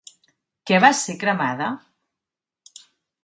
[0.69, 1.67] Què va ser cremada?